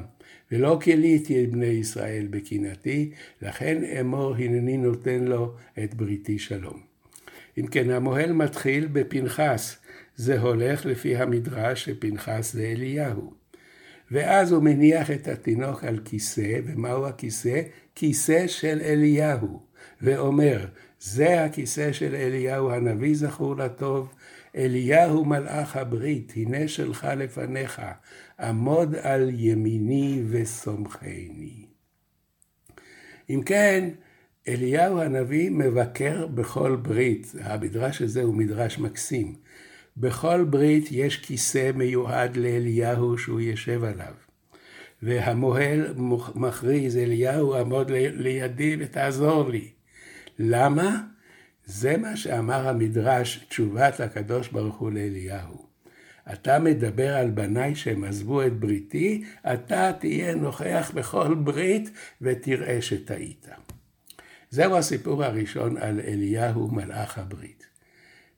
ולא 0.53 0.79
כליתי 0.83 1.45
את 1.45 1.51
בני 1.51 1.67
ישראל 1.67 2.27
בקנאתי, 2.31 3.11
לכן 3.43 3.85
אמור 4.01 4.35
הנני 4.35 4.77
נותן 4.77 5.25
לו 5.25 5.55
את 5.85 5.95
בריתי 5.95 6.39
שלום. 6.39 6.81
אם 7.59 7.67
כן, 7.67 7.91
המוהל 7.91 8.33
מתחיל 8.33 8.89
בפנחס, 8.93 9.77
זה 10.17 10.41
הולך 10.41 10.87
לפי 10.87 11.17
המדרש 11.17 11.85
שפנחס 11.85 12.53
זה 12.53 12.63
אליהו. 12.63 13.44
ואז 14.15 14.53
הוא 14.53 14.63
מניח 14.63 15.11
את 15.11 15.29
התינוק 15.29 15.85
על 15.85 15.99
כיסא, 16.05 16.61
ומהו 16.65 17.07
הכיסא? 17.07 17.63
כיסא 17.95 18.47
של 18.47 18.81
אליהו, 18.85 19.61
ואומר, 20.03 20.67
זה 21.01 21.45
הכיסא 21.45 21.93
של 21.93 22.15
אליהו 22.15 22.71
הנביא 22.71 23.15
זכור 23.17 23.57
לטוב, 23.57 24.15
אליהו 24.57 25.25
מלאך 25.25 25.77
הברית, 25.77 26.33
הנה 26.37 26.69
שלך 26.69 27.09
לפניך, 27.17 27.83
עמוד 28.41 28.95
על 28.95 29.31
ימיני 29.33 30.23
וסומכני. 30.29 31.67
אם 33.31 33.43
כן, 33.47 33.89
אליהו 34.49 35.01
הנביא 35.01 35.51
מבקר 35.51 36.27
בכל 36.27 36.77
ברית, 36.77 37.33
המדרש 37.41 38.03
הזה 38.03 38.23
הוא 38.23 38.35
מדרש 38.35 38.79
מקסים. 38.79 39.35
בכל 39.97 40.45
ברית 40.45 40.89
יש 40.91 41.17
כיסא 41.17 41.71
מיועד 41.75 42.37
לאליהו 42.37 43.19
שהוא 43.19 43.41
יושב 43.41 43.85
עליו. 43.85 44.15
והמוהל 45.03 45.95
מכריז, 46.35 46.97
אליהו 46.97 47.55
עמוד 47.55 47.91
לידי 47.91 48.77
ותעזור 48.81 49.51
לי. 49.51 49.69
למה? 50.39 51.01
זה 51.67 51.97
מה 51.97 52.17
שאמר 52.17 52.69
המדרש, 52.69 53.45
תשובת 53.49 54.01
הקדוש 54.01 54.49
ברוך 54.49 54.77
הוא 54.77 54.91
לאליהו. 54.91 55.67
אתה 56.33 56.59
מדבר 56.59 57.17
על 57.17 57.31
בניי 57.31 57.75
שהם 57.75 58.05
עזבו 58.05 58.43
את 58.43 58.53
בריתי, 58.53 59.25
אתה 59.53 59.93
תהיה 60.01 60.35
נוכח 60.35 60.91
בכל 60.95 61.35
ברית 61.35 61.91
ותראה 62.23 62.83
שטעית. 62.83 63.49
זהו 64.51 64.77
הסיפור 64.77 65.25
הראשון 65.25 65.77
על 65.77 66.01
אליהו 66.01 66.71
מלאך 66.71 67.19
הברית. 67.19 67.74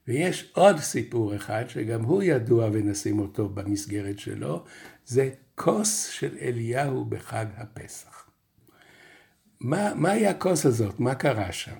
ויש 0.07 0.51
עוד 0.53 0.77
סיפור 0.77 1.35
אחד 1.35 1.63
שגם 1.67 2.03
הוא 2.03 2.23
ידוע 2.23 2.69
ונשים 2.73 3.19
אותו 3.19 3.49
במסגרת 3.49 4.19
שלו, 4.19 4.63
זה 5.05 5.29
כוס 5.55 6.07
של 6.07 6.37
אליהו 6.41 7.05
בחג 7.05 7.45
הפסח. 7.57 8.29
מה, 9.59 9.93
מהי 9.95 10.27
הכוס 10.27 10.65
הזאת? 10.65 10.99
מה 10.99 11.15
קרה 11.15 11.51
שם? 11.51 11.77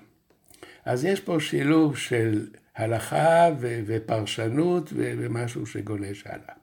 אז 0.84 1.04
יש 1.04 1.20
פה 1.20 1.40
שילוב 1.40 1.96
של 1.96 2.48
הלכה 2.76 3.48
ו- 3.60 3.80
ופרשנות 3.86 4.90
ו- 4.92 5.12
ומשהו 5.18 5.66
שגולש 5.66 6.26
הלאה. 6.26 6.54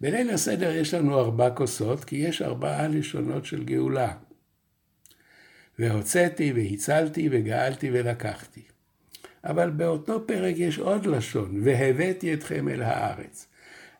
בליל 0.00 0.30
הסדר 0.30 0.76
יש 0.76 0.94
לנו 0.94 1.20
ארבע 1.20 1.50
כוסות, 1.50 2.04
כי 2.04 2.16
יש 2.16 2.42
ארבעה 2.42 2.88
לשונות 2.88 3.44
של 3.44 3.64
גאולה. 3.64 4.14
והוצאתי 5.78 6.52
והצלתי 6.52 7.28
וגאלתי 7.32 7.90
ולקחתי. 7.92 8.62
אבל 9.44 9.70
באותו 9.70 10.26
פרק 10.26 10.54
יש 10.56 10.78
עוד 10.78 11.06
לשון, 11.06 11.60
והבאתי 11.64 12.34
אתכם 12.34 12.68
אל 12.68 12.82
הארץ. 12.82 13.46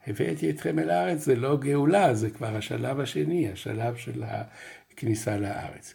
הבאתי 0.07 0.51
אתכם 0.51 0.79
אל 0.79 0.90
הארץ 0.90 1.24
זה 1.24 1.37
לא 1.37 1.57
גאולה, 1.57 2.14
זה 2.14 2.31
כבר 2.31 2.57
השלב 2.57 3.01
השני, 3.01 3.53
השלב 3.53 3.96
של 3.96 4.22
הכניסה 4.92 5.37
לארץ. 5.37 5.94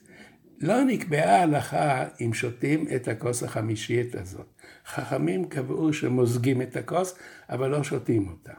לא 0.59 0.83
נקבעה 0.83 1.41
הלכה 1.41 2.05
אם 2.21 2.33
שותים 2.33 2.85
את 2.95 3.07
הכוס 3.07 3.43
החמישית 3.43 4.15
הזאת. 4.15 4.47
חכמים 4.85 5.45
קבעו 5.45 5.93
שמוזגים 5.93 6.61
את 6.61 6.75
הכוס, 6.75 7.15
אבל 7.49 7.69
לא 7.69 7.83
שותים 7.83 8.27
אותה. 8.27 8.53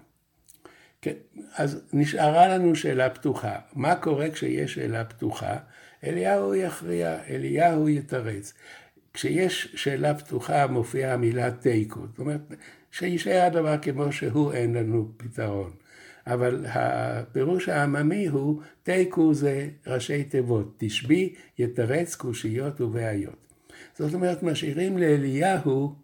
כן, 1.02 1.12
אז 1.56 1.82
נשארה 1.92 2.48
לנו 2.48 2.76
שאלה 2.76 3.10
פתוחה. 3.10 3.56
מה 3.74 3.94
קורה 3.94 4.30
כשיש 4.30 4.74
שאלה 4.74 5.04
פתוחה? 5.04 5.56
אליהו 6.04 6.54
יכריע, 6.54 7.16
אליהו 7.30 7.88
יתרץ. 7.88 8.54
כשיש 9.14 9.68
שאלה 9.74 10.14
פתוחה 10.14 10.66
מופיעה 10.66 11.14
המילה 11.14 11.50
תיקו. 11.50 12.00
זאת 12.06 12.18
אומרת, 12.18 12.40
שישאר 12.90 13.42
הדבר 13.42 13.78
כמו 13.82 14.12
שהוא, 14.12 14.52
אין 14.52 14.74
לנו 14.74 15.12
פתרון. 15.16 15.70
אבל 16.26 16.66
הפירוש 16.68 17.68
העממי 17.68 18.26
הוא, 18.26 18.62
תיקו 18.82 19.34
זה 19.34 19.68
ראשי 19.86 20.24
תיבות, 20.24 20.74
תשבי, 20.76 21.34
יתרץ, 21.58 22.14
קושיות 22.14 22.80
ובעיות. 22.80 23.46
זאת 23.98 24.14
אומרת, 24.14 24.42
משאירים 24.42 24.98
לאליהו 24.98 25.94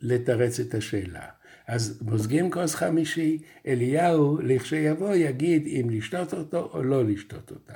לתרץ 0.00 0.60
את 0.60 0.74
השאלה. 0.74 1.26
אז 1.66 2.02
מוזגים 2.02 2.50
כוס 2.50 2.74
חמישי, 2.74 3.38
אליהו 3.66 4.38
לכשיבוא 4.42 5.14
יגיד 5.14 5.66
אם 5.66 5.90
לשתות 5.90 6.34
אותו 6.34 6.70
או 6.74 6.82
לא 6.82 7.04
לשתות 7.04 7.50
אותה. 7.50 7.74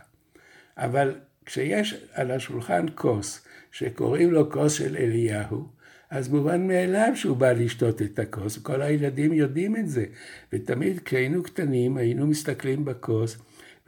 אבל 0.76 1.14
כשיש 1.46 1.94
על 2.12 2.30
השולחן 2.30 2.86
כוס 2.94 3.43
שקוראים 3.74 4.32
לו 4.32 4.50
כוס 4.50 4.72
של 4.72 4.96
אליהו, 4.96 5.68
אז 6.10 6.28
מובן 6.28 6.66
מאליו 6.66 7.12
שהוא 7.14 7.36
בא 7.36 7.52
לשתות 7.52 8.02
את 8.02 8.18
הכוס, 8.18 8.58
כל 8.58 8.82
הילדים 8.82 9.32
יודעים 9.32 9.76
את 9.76 9.88
זה. 9.88 10.04
ותמיד 10.52 11.00
כשהיינו 11.00 11.42
קטנים 11.42 11.96
היינו 11.96 12.26
מסתכלים 12.26 12.84
בכוס, 12.84 13.36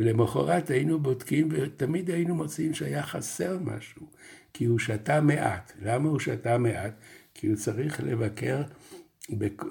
ולמחרת 0.01 0.71
היינו 0.71 0.99
בודקים 0.99 1.49
ותמיד 1.51 2.11
היינו 2.11 2.35
מוצאים 2.35 2.75
שהיה 2.75 3.03
חסר 3.03 3.59
משהו, 3.65 4.07
כי 4.53 4.65
הוא 4.65 4.79
שתה 4.79 5.21
מעט. 5.21 5.73
למה 5.83 6.09
הוא 6.09 6.19
שתה 6.19 6.59
מעט? 6.59 6.93
כי 7.35 7.47
הוא 7.47 7.57
צריך 7.57 8.01
לבקר 8.05 8.63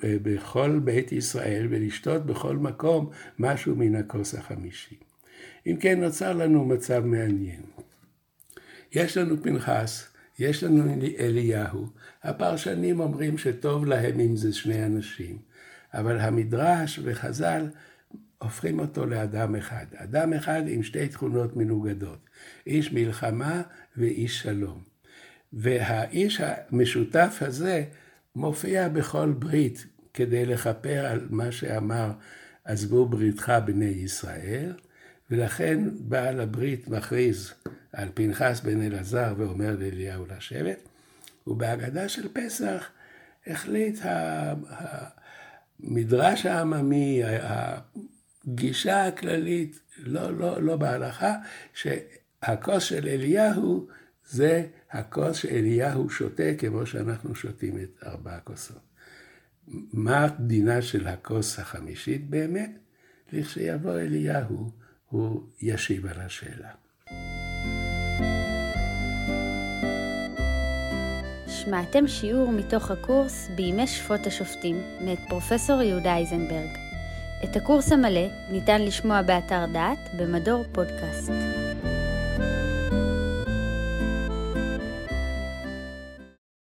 בכל 0.04 0.80
בית 0.84 1.12
ישראל 1.12 1.68
ולשתות 1.70 2.26
בכל 2.26 2.58
מקום 2.58 3.10
משהו 3.40 3.76
מן 3.76 3.96
הכוס 3.96 4.36
החמישי. 4.36 4.96
אם 5.68 5.78
כן, 5.80 6.04
נוצר 6.04 6.34
לנו 6.34 6.66
מצב 6.66 7.06
מעניין. 7.06 7.62
יש 8.96 9.18
לנו 9.18 9.44
פנחס, 9.44 10.08
יש 10.40 10.64
לנו 10.64 10.94
אליהו, 11.20 11.88
הפרשנים 12.24 13.00
אומרים 13.00 13.38
שטוב 13.38 13.86
להם 13.86 14.20
אם 14.20 14.36
זה 14.36 14.54
שני 14.54 14.86
אנשים, 14.86 15.38
אבל 15.94 16.20
המדרש 16.20 17.00
וחז"ל 17.04 17.68
הופכים 18.38 18.80
אותו 18.80 19.06
לאדם 19.06 19.56
אחד. 19.56 19.86
אדם 19.96 20.34
אחד 20.34 20.62
עם 20.68 20.84
שתי 20.84 21.08
תכונות 21.08 21.56
מנוגדות, 21.56 22.20
איש 22.68 22.94
מלחמה 22.94 23.62
ואיש 23.98 24.40
שלום. 24.40 24.82
והאיש 25.54 26.42
המשותף 26.42 27.38
הזה 27.42 27.84
מופיע 28.36 28.90
בכל 28.90 29.32
ברית 29.32 29.86
כדי 30.14 30.46
לכפר 30.46 31.06
על 31.06 31.28
מה 31.30 31.52
שאמר 31.52 32.12
עזבו 32.66 33.06
בריתך 33.06 33.54
בני 33.66 33.86
ישראל, 33.86 34.74
ולכן 35.32 35.80
בעל 36.00 36.40
הברית 36.40 36.88
מכריז 36.88 37.54
על 37.94 38.10
פנחס 38.14 38.62
בן 38.64 38.82
אלעזר 38.82 39.34
ואומר 39.38 39.76
לאליהו 39.80 40.26
לשבת, 40.26 40.90
ובהגדה 41.48 42.10
של 42.10 42.28
פסח 42.34 42.90
החליט 43.48 44.00
המדרש 45.80 46.46
העממי, 46.46 47.22
הגישה 48.46 49.06
הכללית, 49.08 49.80
לא, 49.98 50.38
לא, 50.38 50.62
לא 50.62 50.76
בהלכה, 50.76 51.36
שהכוס 51.74 52.84
של 52.84 53.08
אליהו 53.08 53.88
זה 54.30 54.66
הכוס 54.92 55.38
שאליהו 55.38 56.10
שותה 56.10 56.54
כמו 56.58 56.86
שאנחנו 56.86 57.36
שותים 57.36 57.78
את 57.78 58.04
ארבע 58.06 58.36
הכוסות. 58.36 58.82
מה 59.94 60.28
דינה 60.40 60.82
של 60.82 61.08
הכוס 61.08 61.60
החמישית 61.60 62.30
באמת? 62.30 62.72
לכשיבוא 63.34 64.00
אליהו, 64.00 64.72
הוא 65.16 65.42
ישיב 65.62 66.06
על 66.06 66.22
השאלה. 66.22 66.70
שמעתם 71.48 72.08
שיעור 72.08 72.52
מתוך 72.52 72.92
הקורס 72.92 73.50
בימי 73.56 73.88
שפוט 73.88 74.28
השופטים 74.28 74.82
מאת 75.02 75.20
פרופסור 75.30 75.82
יהודה 75.82 76.16
אייזנברג. 76.16 76.70
את 77.44 77.56
הקורס 77.56 77.92
המלא 77.92 78.28
ניתן 78.52 78.82
לשמוע 78.82 79.22
באתר 79.22 79.66
דעת 79.74 80.00
במדור 80.18 80.64
פודקאסט. 80.72 81.32